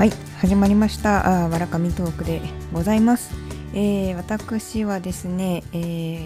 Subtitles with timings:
[0.00, 1.44] はい始まりました。
[1.44, 2.40] あわらかみトークで
[2.72, 3.34] ございます、
[3.74, 5.76] えー私はですね、え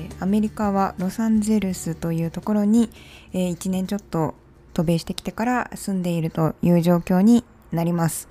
[0.08, 2.88] ーアメリカはロサンゼルスというところに、
[3.32, 4.36] え1年ちょっと
[4.74, 7.42] 渡米してきてから住んでいるという状況に
[7.72, 8.28] なります、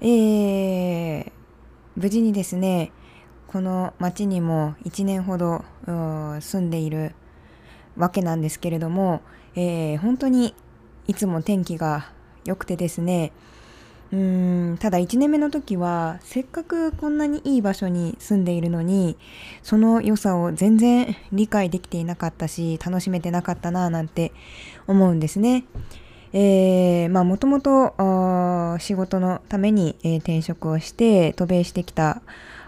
[0.00, 1.32] えー
[1.96, 2.92] 無事にですね
[3.48, 7.16] この町にも1年ほど住んでいる
[7.96, 9.22] わけなんですけれども、
[9.56, 10.54] えー本当に
[11.08, 12.12] いつも天気が
[12.44, 13.32] 良くてですね
[14.12, 19.16] うんただ1年目の時はせっかくこんなにいい場所に住んでいるのに
[19.62, 24.32] その良さを全然理解できていなかったし楽しめてなかったなぁなんて
[24.88, 25.64] 思うんですね。
[26.32, 27.94] えーまあもともと
[28.78, 32.22] 仕事のために、えー転職をして渡米してきた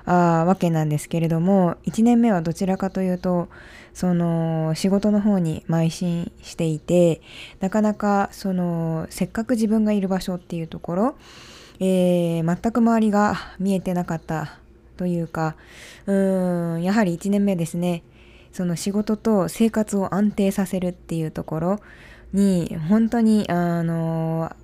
[0.05, 3.49] あわけなんですけれども1年目はどちらかというと
[3.95, 7.21] その仕事の方に邁進していて
[7.61, 11.17] なかなかそのせっかく自分がいる場所っていうところ、
[11.81, 14.59] えー全く周りが見えてなかった
[14.97, 15.57] というか
[16.07, 18.03] うーんやはり1年目ですね。
[18.53, 21.81] その仕事と生活を安定させるっていうところ
[22.35, 24.55] に本当にあの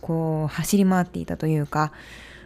[0.00, 1.92] こう走り回っていたというか、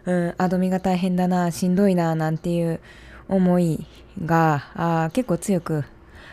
[0.06, 2.80] うん、あどみが大変だなしんどいななんていう
[3.28, 3.86] 思い
[4.24, 5.84] があ結構強く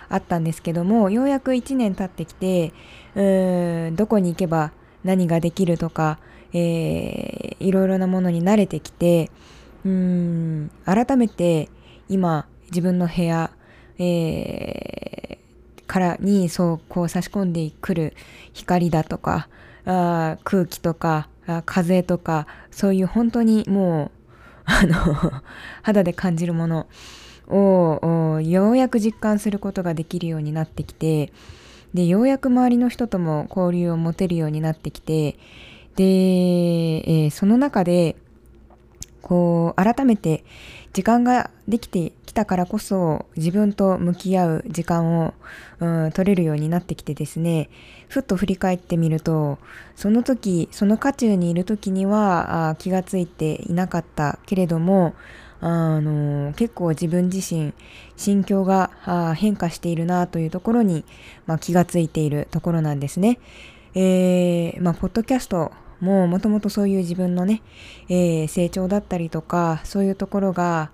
[0.10, 2.74] あったんですけどもようやく1年経ってきて
[3.16, 4.72] うーんどこに行けば
[5.04, 6.20] 何ができるとか、
[6.54, 9.32] えーいろいろなものに慣れてきて
[9.84, 11.70] うーん改めて
[12.08, 13.52] 今自分の部屋、
[13.98, 15.38] えー
[15.88, 18.14] からにそうこう差し込んでくる
[18.54, 19.48] 光だとか
[19.86, 21.30] あ空気とか
[21.66, 24.12] 風とかそういう本当にもう
[24.66, 25.42] あの
[25.84, 26.88] 肌で感じるもの
[27.48, 31.32] をようやく実感することができるようになってきて
[31.94, 35.38] でようやく周りの人とも交流を持てるようになってきて
[35.96, 38.16] で、えーその中で
[39.28, 40.46] こう改めて
[40.94, 45.34] 時間ができてきたからこそ自分と向き合う時間を、
[45.80, 47.70] うん、取れるようになってきてですね
[48.08, 49.60] ふっと振り返ってみると
[49.98, 55.14] その時その渦中にいる時には気がついていなかったけれども
[55.60, 57.74] あの結構自分自身
[58.16, 58.92] 心境が
[59.36, 61.04] 変化しているなというところに、
[61.46, 63.40] まあ、気がついているところなんですね。
[63.96, 67.64] えーまあ、ポッドキャストももともとそういう自分のね、
[68.10, 70.92] えー成長だったりとかそういうところが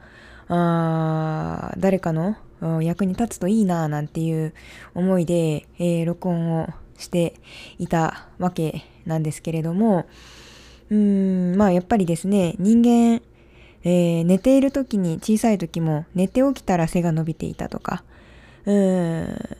[0.47, 2.38] あ誰かの
[2.81, 4.53] 役に立つといいななんていう
[4.95, 7.35] 思いで、えー録音をして
[7.80, 10.06] いたわけなんですけれども
[10.90, 13.22] うーんまあやっぱりですね人間、
[13.84, 18.04] えー寝ている時に小さい時も寝て起きたら背が伸びていたとか。
[18.66, 19.58] うーん。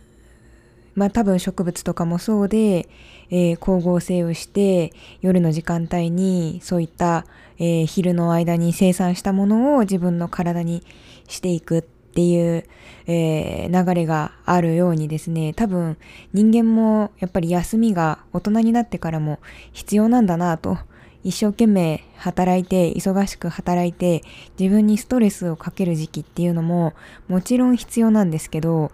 [0.95, 2.88] まあ多分植物とかもそうで、
[3.29, 7.25] えー光合成をして夜の時間帯にそういった、
[7.57, 10.83] えー昼の間に生産したものを自分の体に
[11.28, 12.66] していくっていう、
[13.07, 15.53] えー流れがあるようにですね。
[15.53, 15.97] 多分
[16.31, 19.39] 人間もやっぱり休みが大人になってからも
[19.72, 20.78] 必要なんだなと
[21.23, 24.23] 一生懸命働いて忙しく働いて
[24.59, 26.94] 自分にストレスをかける時期っていうのも
[27.28, 28.91] もちろん必要なんですけど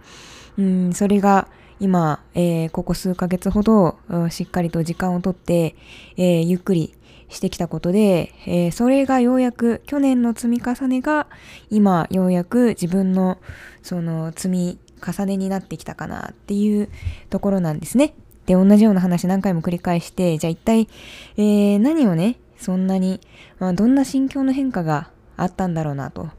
[0.58, 1.48] うんそれが
[1.80, 3.98] 今、えーここ数ヶ月ほど
[4.28, 5.74] しっかりと時間をとって、
[6.16, 6.94] えーゆっくり
[7.30, 11.26] してきたことで、えーそれがようやく去年の積み重ねが
[11.70, 13.38] 今ようやく自分の
[13.82, 16.90] その積み重ねになってきたかなっていう
[17.30, 18.14] ところなんですね。
[18.50, 20.88] で同じような話何回も繰り返してじゃあ一体、
[21.36, 23.20] えー何をねそんなに、
[23.60, 26.30] まあ、どんな心境の変化があったんだろうなと、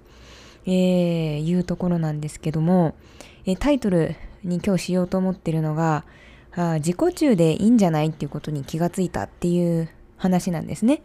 [0.66, 2.96] えーいうところなんですけども、
[3.46, 6.04] えータイトルに今日しようと思ってるのが
[6.54, 11.04] あ自己中でいいんじゃないっていうことに気がついたっていう話なんですね。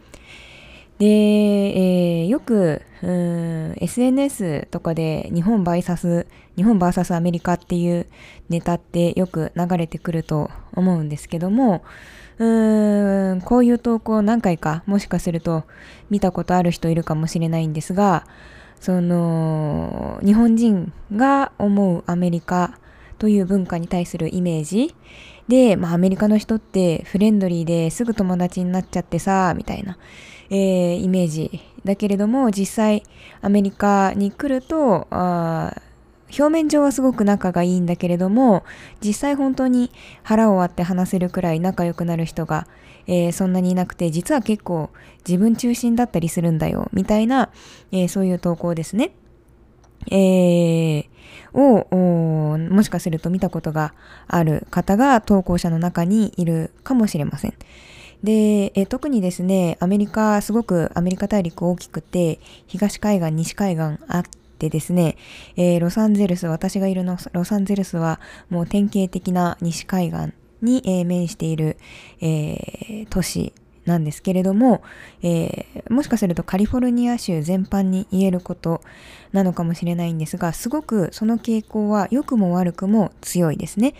[0.99, 8.07] で、えーよくうん SNS とかで日本 VS 日本 VS アメリカっていう
[8.49, 11.83] ネタってよく流れてくると思うんですけども
[12.39, 15.63] うんこういう投稿何回かもしかすると
[16.09, 18.25] 見たことある人いるかもしれないんですが
[18.79, 22.79] その日本人が思うアメリカ
[23.17, 24.95] という文化に対するイメージ
[25.47, 29.97] で、まあ、アメリカの人ってフレンドリーですぐ友達になっちゃってさみたいな、
[30.49, 33.03] えーイメージだけれども実際
[33.41, 35.81] アメリカに来るとあ
[36.37, 38.65] 表面上はすごく仲がいいんだけれども
[39.01, 39.91] 実際本当に
[40.23, 42.67] 腹を割って話せるくらい仲良くなる人が、
[43.07, 44.89] えーそんなにいなくて実は結構
[45.25, 47.49] 自分中心だったりするんだよみたいな、
[47.91, 49.11] えーそういう投稿ですね。
[50.11, 51.17] えー
[51.53, 53.93] をもしかすると見たことが
[54.27, 57.53] ある方が投稿者の中にいるかもしれません。
[58.23, 64.23] で、え特にですね、アメリカ、すごくアメリカ大陸大きくて、東海岸、西海岸あっ
[64.57, 65.17] てですね、
[65.55, 68.19] えー、ロサンゼルス、私がいるのロサンゼルスは
[68.49, 71.77] もう典型的な西海岸に、えー、面している、
[72.19, 73.53] えー、都市
[73.87, 74.83] なんですけれども、
[75.23, 78.81] えー、もしかするとカリフォルニア州全般に言えること
[79.31, 83.95] なのかもしれないんですが、すごくその傾向は良くも悪くも強いですね。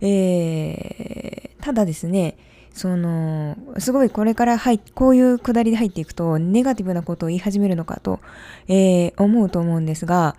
[0.00, 2.36] えー、ただですね、
[2.72, 8.20] その、すごいこれから入こういうくだりで入っていくと、ネガティブなことを言い始めるのかと、
[8.68, 10.36] えー、思うと思うんですが、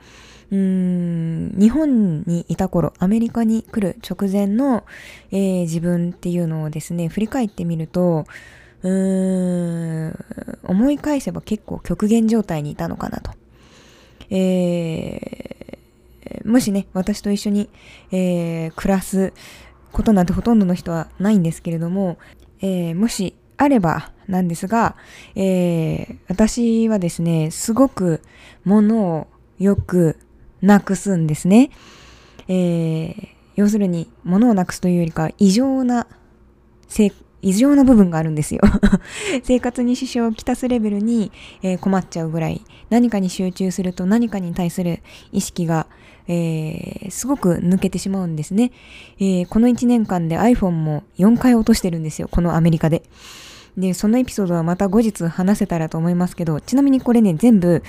[0.52, 4.86] うーん、日本にいた頃、アメリカに来る直前の、
[5.32, 8.26] えー、自分っていうのをですね、振り返ってみると、
[8.84, 10.26] うーん、
[10.64, 13.32] 思い返せば結構極限状態にいたのかなと。
[14.30, 17.70] えー、もしね、私と一緒に、
[18.12, 19.34] えー、暮らす
[19.92, 22.18] ことなんてほとんどの人はないんですけれども、
[22.62, 24.96] えー、もしあればなんですが、
[25.36, 28.22] えー、私はですね、すごく
[28.64, 29.28] 物を
[29.60, 30.18] よく
[30.62, 31.72] なくすんですね。
[32.48, 36.08] えー、要するに物をなくすというよりか異常な
[37.48, 38.62] 異常な部分があるんですよ
[39.44, 45.00] 生活に支障をきたすレベルに、えー、困っちゃうぐらい何かに集中すると何かに対する
[45.32, 45.88] 意識が、
[46.28, 48.72] えー、すごく抜けてしまうんですね、
[49.20, 53.04] えー、この1年間で iPhone も4回落としてるんですよこのアメリカで。
[53.78, 57.84] で、そのエピソードはまた後日話せたらと思いますけど、ちなみにこれね、全部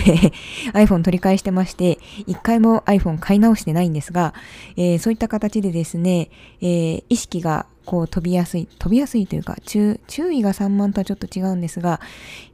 [0.72, 4.32] iPhone 取り返してまして、一回も iPhone 買い直してないんですが、
[4.78, 6.30] えー、そういった形でですね、
[6.62, 9.98] えー、意識がこう飛びやすい、飛びやすいというか、注
[10.30, 12.02] 意が散漫とはちょっと違うんですが、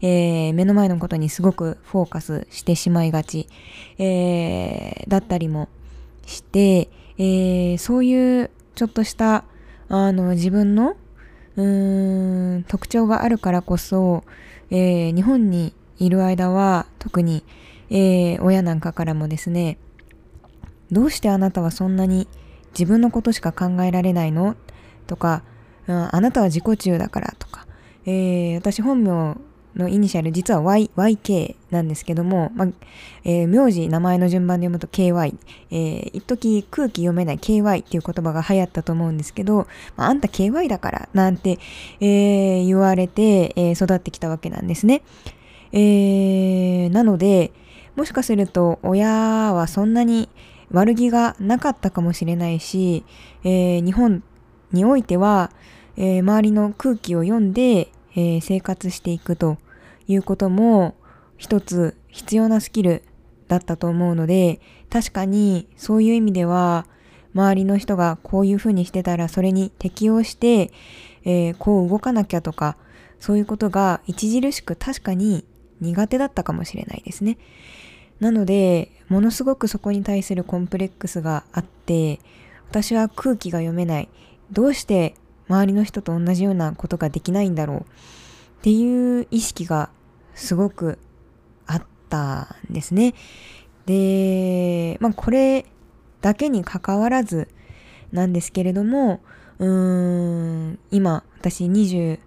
[0.01, 3.49] えー、目の前のことにすごくフォーカスしてしまいがち、
[3.99, 5.69] えー、だったりも
[6.25, 6.89] して、
[7.19, 9.43] えー、そういうちょっとした、
[9.89, 10.95] あの、自分の
[11.57, 14.23] うーん特徴があるからこそ、
[14.71, 17.43] え、日本にいる間は特に、
[17.91, 19.79] え、親なんかからもですね
[20.93, 22.29] どうしてあなたはそんなに
[22.71, 24.55] 自分のことしか考えられないの？
[25.07, 25.43] とか、
[25.87, 27.67] うん、あなたは自己中だからとか、
[28.07, 29.37] えー、私本名
[29.77, 32.69] のイニシャル、実は y、YK なんですけども、まあ、
[33.25, 35.35] えー、名字、名前の順番で読むと KY。
[35.71, 39.67] えー、一時空気読めない KY っていう言葉が流行ったと思うんですけど、
[39.97, 41.59] まあ、あんた KY だからなんて、
[42.01, 45.03] えー、言われて、えー、育ってきたわけなんですね。
[45.73, 47.53] えー、なので、
[47.97, 49.09] もしかすると親
[49.53, 50.29] はそんなに
[50.71, 53.05] 悪気がなかったかもしれないし、
[53.45, 54.23] えー、日本
[54.75, 55.51] においては、
[55.97, 59.57] えー、周りの空気を読んで、えー、生活していくと
[60.07, 60.97] いうことも
[61.39, 63.03] 一つ必要なスキル
[63.49, 64.61] だったと思うので、
[64.91, 66.87] 確かにそういう意味では、
[67.35, 70.71] 周りの人がこういうふうにしてたらそれに適応して、
[71.25, 72.77] えー、こう動かなきゃとか、
[73.19, 75.45] そういうことが著しく確かに
[75.81, 77.39] 苦手だったかもしれないですね。
[78.21, 82.21] なので、ものすごくそこに対するコンプレックスがあって、
[82.71, 84.09] 私は空気が読めない。
[84.53, 85.15] どうして
[85.49, 87.79] 周りの人と同じようなことができないんだろう？
[87.81, 87.85] っ
[88.63, 89.91] ていう意識が
[90.35, 90.99] すごく
[91.67, 93.15] あったんですね。
[93.87, 95.67] で、まあこれ
[96.23, 97.49] だけに関わらず
[98.13, 99.21] なんですけれども、
[99.59, 102.19] うーん、今私20、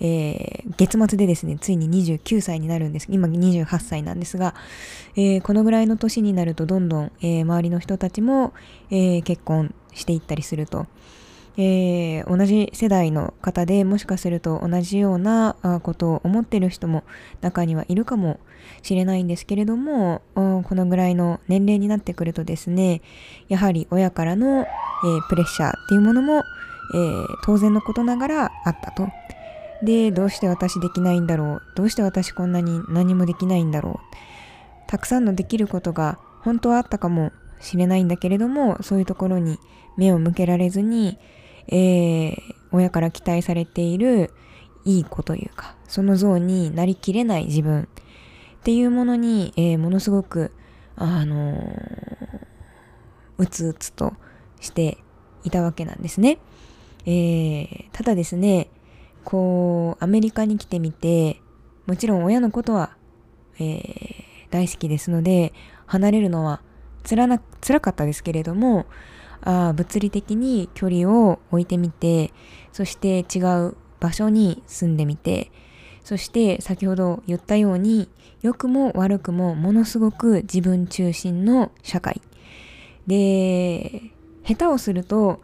[0.00, 3.08] えー、月末でですね、ついに29歳になるんです。
[3.10, 4.54] 今28歳なんですが、
[5.16, 8.52] えー、このぐらいの年になるとどんどん、えー、周りの人たちも、
[8.90, 10.86] え結婚していったりすると。
[11.56, 17.04] えー、同じ世代の方でもしかすると同じようなことを思ってる人も
[17.42, 18.40] 中にはいるかも
[18.82, 23.02] しれないんですけれどもこのぐらいの年齢になってくるとですね
[23.48, 26.42] やはり親からの、えー、プレッシャーっていうものも、
[26.94, 29.08] えー、当然のことながらあったと。
[29.82, 31.62] でどうして私できないんだろう？
[31.76, 34.16] どうして私こんなに何もできないんだろう？
[34.86, 39.58] たくさんのできることが本当はあったかもしれないんだけれどもそういうところに
[39.96, 41.18] 目を向けられずに
[41.68, 42.34] えー、
[42.72, 44.32] 親から期待されている
[44.84, 47.86] いい子というか、その像になりきれない自分っ
[48.62, 50.52] ていうものに、えー、ものすごく、
[50.96, 52.38] あのー、
[53.38, 54.14] うつうつと
[54.60, 54.98] して
[55.42, 56.38] いたわけなんですね。
[57.06, 58.68] えー、ただですね、
[59.24, 61.40] こう、アメリカに来てみて、
[61.86, 62.96] もちろん親のことは、
[63.58, 65.52] えー、大好きですので、
[65.86, 66.62] 離れるのは
[67.02, 68.86] つらな、辛かったですけれども、
[69.44, 72.32] あ物理的に距離を置いてみて
[72.72, 75.50] そして違う場所に住んでみて
[76.02, 78.08] そして先ほど言ったように
[78.42, 82.20] 良くも悪くもものすごく自分中心の社会。
[83.06, 84.02] で
[84.46, 85.40] 下手をすると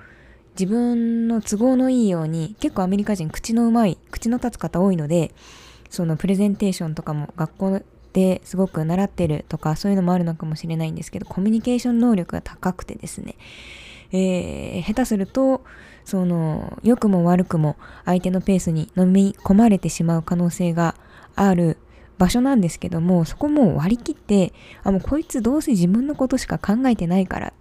[0.59, 5.33] 自分の都合のいいように結構アメリカ人口のうまい口の立つ方多いので
[5.88, 13.37] そのプレゼンテーションとかも学校ですごく習ってるとかそういうのもあるのかもしれないんですけどコミュニケーション能力が高くてですね、
[14.12, 15.62] えー、下手すると
[16.05, 20.97] その良くも悪くも相手のペースに飲み込まれてしまう可能性が
[21.37, 21.79] ある
[22.19, 24.52] 場所なんですけどもそこも割り切って
[24.83, 27.52] あもうこいつどうせ自分のことしか考えてないから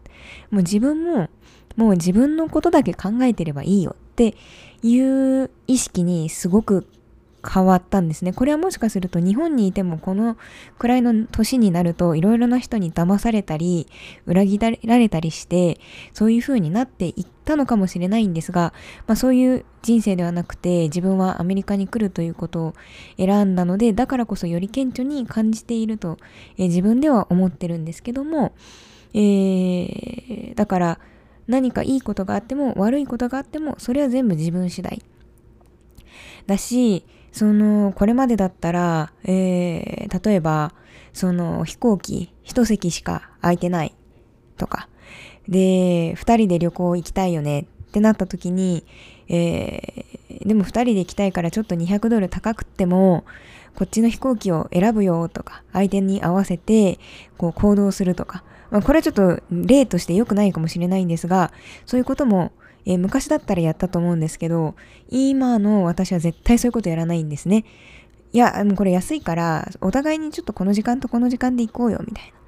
[0.51, 1.29] もう自分も
[1.77, 4.35] もう自分のことだけ考えてればいいよって
[4.83, 6.85] いう意識にすごく
[7.47, 8.33] 変わったんですね。
[8.33, 10.37] これはもしかすると日本にいてもこの
[10.77, 13.87] くらいの年になるといろいろな人に騙されたり
[14.25, 15.79] 裏切られたりして
[16.13, 18.73] そういう風になっていったのかもしれないんですが、
[19.07, 22.73] まあ、そういう人生ではなくて自分はアメリカに来るということを
[23.17, 26.17] 選んだのでだからこそより顕著に感じていると、
[26.57, 28.53] えー、自分では思ってるんですけども、
[29.13, 30.99] えー、だから
[31.47, 35.01] 何かいいことがあっても悪いことがあってもそれは全部自分次第
[36.45, 40.73] だしその、これまでだったら、えー、例えば、
[41.13, 43.95] その飛行機一席しか空いてない
[44.57, 44.89] とか、
[45.47, 48.85] で、二人で旅行行きたいよねってなった時に、
[49.27, 53.25] えー、でも二人で行きたいからちょっと200ドル高くっても、
[53.75, 56.99] こっちの飛行機を選ぶよとか、相手に合わせて、
[57.37, 61.51] こう行動するとか、まあ、これはちょっと例として良くないかもしれないんですが、
[61.85, 62.51] そういうことも
[62.85, 64.75] えー、昔だったらやったと思うんですけど、
[65.09, 67.65] 今の私は絶対そういうことやらないんですね。
[68.31, 72.39] いや、もうこれ安いから、お互いにちょっとこの時間とこの時間で行こうよ、みたいな。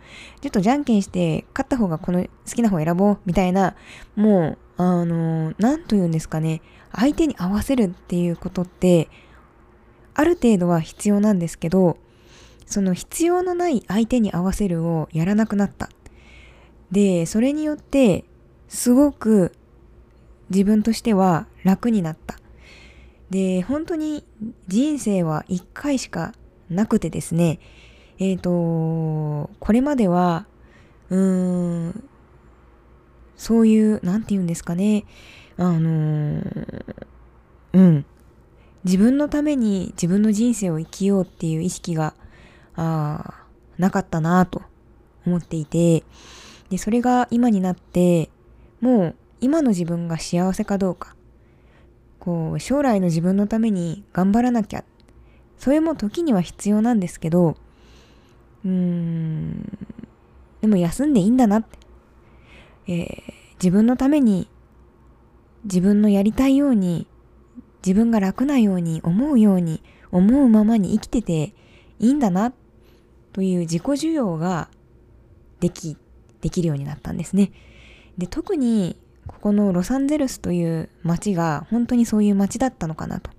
[0.42, 3.76] ちょっとじゃんけんして、勝った方がこの好きな方選ぼう、みたいな、
[4.16, 6.62] もう、あのー、なんと言うんですかね、
[6.92, 9.10] 相手に合わせるっていうことって、
[10.14, 11.98] ある程度は必要なんですけど、
[12.66, 15.90] その必要のない相手に合わせるをやらなくなった。
[16.92, 18.26] で、それによって、
[18.68, 19.54] すごく
[20.52, 22.38] 自分としては楽になった。
[23.30, 24.26] で、本当に
[24.68, 26.34] 人生は一回しか
[26.70, 27.60] なくてですね、
[28.20, 30.46] えっ、ー、と、これまでは、
[31.10, 32.04] うーん、
[33.38, 35.06] そういう、なんて言うんですかね、
[35.58, 36.96] あのー、
[37.74, 38.06] うん、
[38.84, 42.14] 自分のために自分の人生を生きようっていう意識が、
[42.76, 43.46] あ
[43.78, 44.62] なかったなと
[45.26, 46.04] 思っていて、
[46.70, 48.30] で、それが今になって、
[48.82, 51.16] もう今の自分が幸せかどうか、
[52.20, 54.84] こう、将来の自分のために頑張らなきゃ。
[55.58, 57.58] それも時には必要なんですけど、
[58.64, 59.78] うーん、
[60.62, 61.80] でも休んでいいんだなって。
[62.88, 64.48] えー、自分のために、
[65.64, 67.08] 自分のやりたいように、
[67.86, 69.82] 自分が楽なように思うように、
[70.12, 71.56] 思うままに生きてて
[71.98, 72.54] いいんだな、
[73.34, 74.70] という自己需要が
[75.60, 75.98] でき、
[76.42, 77.52] できるようになったんですね。
[78.20, 79.01] で、特に
[79.42, 83.32] このロサンゼルスという街が本当にそういう街だったのかなと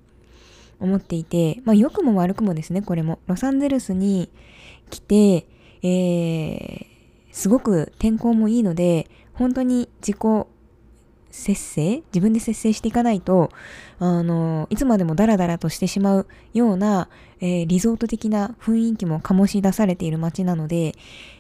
[0.81, 3.21] 思っていて、まあ良くも悪くもですね、これも。
[3.27, 4.29] ロサンゼルスに
[4.91, 5.47] 来て、
[5.83, 6.87] えー、
[7.31, 10.47] すごく天候もいいので、本当に自己
[11.33, 13.51] 節制自分で節制していかないと、
[13.99, 17.09] あの、いつまでもダラダラとしてしまうような、
[17.41, 20.95] えー、リゾート的な雰囲気も醸し出されている街なので、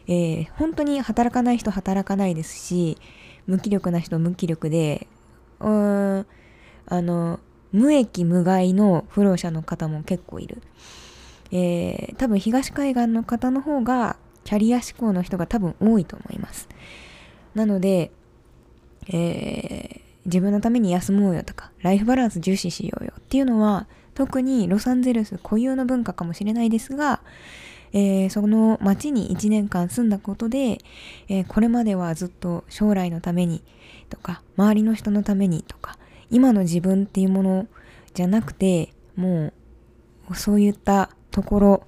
[0.07, 2.97] えー、本当に働かない人働かないですし、
[3.47, 5.07] 無気力な人無気力で、
[5.61, 6.27] うーん、
[6.87, 7.41] あの、
[7.73, 10.63] 無益無害の不老者の方も結構いる。
[11.51, 16.69] えー、多分東海岸の方の方がキャリア志向の人が多分多いと思います。
[17.55, 18.11] なので、
[19.09, 27.21] えー、自分のために休もうよとか、ライフバランス重視しようよっていうのは、特にロサンゼルス固有の文化かもしれないですが、
[27.93, 30.79] えー、その町に1年間住んだことで、
[31.29, 33.63] えー、これまではずっと将来のために
[34.09, 35.99] とか、周りの人のためにとか、
[36.31, 37.67] 今の自分っていうもの
[38.15, 39.53] じゃなくて、も
[40.31, 41.87] う、そういったところ、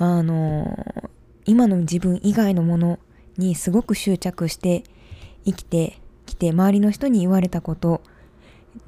[0.00, 1.10] あの
[1.44, 3.00] 今の自分以外のもの
[3.36, 4.84] にすごく執着して
[5.44, 8.02] 生きてきて、周りの人に言われたこと、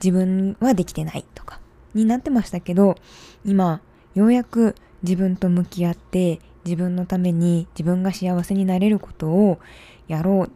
[0.02, 1.60] 自分はできてないとか、
[1.94, 2.96] になってましたけど、
[3.44, 3.80] 今、
[4.14, 9.58] ようやく自分と向き合って自分のために自分が幸せになれることを
[10.08, 10.50] やろうっ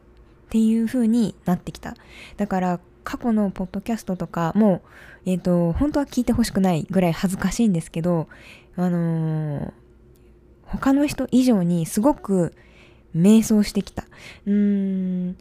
[0.51, 1.95] ていう風になってきた。
[2.37, 4.83] だから過去のポッドキャストとかも、
[5.27, 8.29] えっ、ー、と、本当は聞いてほしくないぐらい恥ずかしいんですけど、
[8.77, 9.73] あのー、
[10.65, 12.55] 他の人以上にすごく
[13.15, 14.05] 瞑想してきた。
[14.47, 15.37] うーん、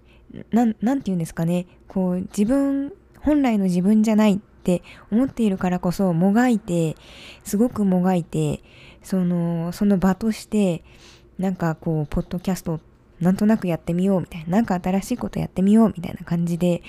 [0.51, 1.65] なん、なんて言うんですかね。
[1.87, 4.81] こう、自分、本来の自分じゃないって
[5.11, 6.95] 思っているからこそもがいて
[7.43, 8.61] すごくもがいて
[9.03, 10.83] そのその場として
[11.37, 12.79] なんかこうポッドキャスト
[13.23, 16.83] なんとなくやってみようみたいな、なんか新しいことやってみようみたいな感じで、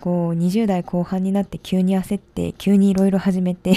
[0.00, 3.74] こう、20代後半になって急に焦って、急にいろいろ始めて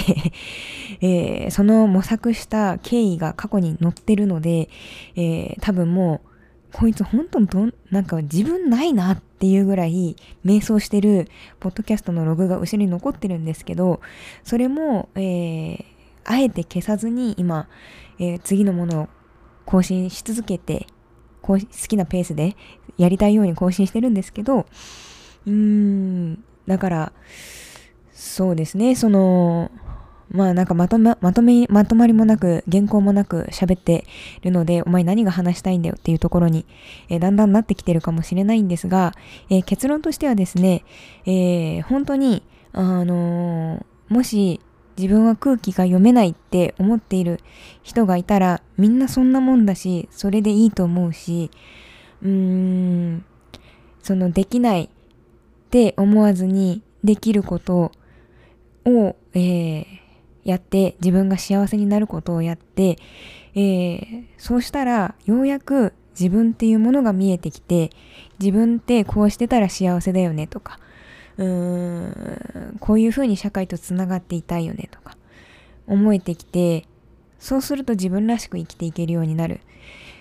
[1.00, 4.68] えー、その模索した経緯が過去に載ってるので、
[5.16, 6.28] えー、多分もう、
[6.72, 11.28] こいつ本当にど、なんか自分ないなっていうぐらい瞑想してる
[11.60, 14.00] ポッドキャストのログが後ろに残ってるんですけど、
[14.44, 15.84] それも、えー、
[16.30, 17.68] あえて消さずに今、
[18.18, 19.08] えー、次のものを
[19.64, 20.86] 更新し続けて、
[21.42, 22.54] 好きなペースで
[22.98, 24.66] やりたいように更新してるんですけど、
[25.46, 27.12] うーん、だから、
[28.12, 29.70] そうですね、その、
[30.30, 34.04] まあなんかまとま、まとめ、まとまりもなく、原稿もなく喋って
[34.42, 36.66] るので、お前何が話したいんだよっていうところに、
[37.08, 39.14] えー、だんだんなってきてるかもしれないんですが、
[39.48, 40.84] えー、結論としてはですね、
[41.24, 42.42] えー、本当に、
[42.72, 44.60] あのもし
[44.98, 47.40] 自分は空気が読めないって思っている
[47.82, 51.50] 人がいたら、みんなそんなもんだし、それでいいと思うし、
[52.22, 53.24] うーん、
[54.02, 54.88] そのできないっ
[55.70, 57.92] て思わずにできること
[58.84, 59.84] を、えー、
[60.44, 62.98] やって自分が幸せになることをやって、
[63.54, 67.90] えー、そうしたらようやく自分っていうものが見えてきて
[68.40, 70.80] 自分ってこうしてたら幸せだよねとか
[71.38, 75.16] うーんこういうふうに社会とつながっていたいよねとか
[75.86, 76.86] 思えてきて
[77.38, 79.60] そうすると自分らしく生きていけるようになる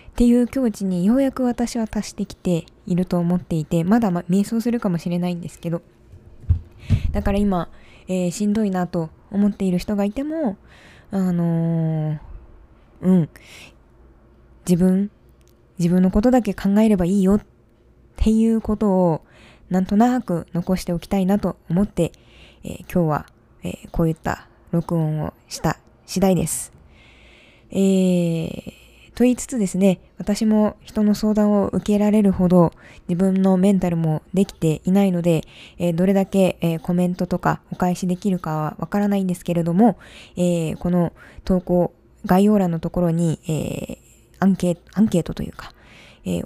[0.09, 5.81] っていう境地にようやく私は達してきていると思っていてまだま瞑想するかもしれないんですけど
[7.11, 7.69] だから今、
[8.07, 10.57] えー、しんどいなと思っている人がいても、
[11.11, 12.19] あのー、
[13.01, 13.29] うん、
[14.67, 15.11] 自分、
[15.79, 17.41] 自分のことだけ考えればいいよっ
[18.15, 19.21] ていうことを
[19.69, 22.11] なんとなく残しておきたいなと思って、
[22.63, 23.25] えー、今日は、
[23.63, 26.71] えー、こういった録音をした次第です。
[27.71, 32.71] えーと言いつつですね、私も人の相談を受けられるほど
[33.09, 35.41] 自分のメンタルもできていないので、
[35.79, 39.97] えー、どれだけ、えー、コメントとかお返しできるかはわからないんですけれども、
[40.35, 41.13] えー、この
[41.45, 41.95] 投稿
[42.27, 43.97] 概要欄のところに、え
[44.39, 45.73] アンケアンケートというか、
[46.23, 46.43] え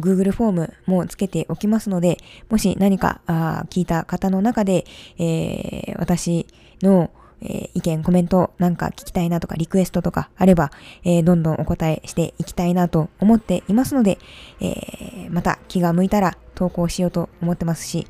[0.00, 4.84] Google フォームもつけておきますので、もし何かあ聞いた方の中で、
[5.18, 6.46] え私
[6.82, 7.10] の
[7.42, 10.70] えー、意見、コメントなんか聞きたいなとか、リクエストとかあれば、
[11.04, 14.18] えー、どんどんお答えしていきたいなと思っていますので、
[14.60, 18.06] えー、また気が向いたら投稿しようと思ってますし、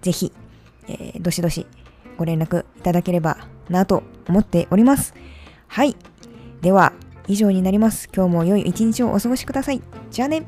[0.00, 0.32] ぜひ、
[0.88, 1.66] えどしどし
[2.18, 3.36] ご連絡いただければ
[3.68, 5.14] なと思っております。
[5.68, 5.96] はい。
[6.60, 6.92] では、
[7.28, 8.08] 以上になります。
[8.14, 9.80] 今日も良い一日をお過ごしください。
[10.10, 10.42] じゃあね。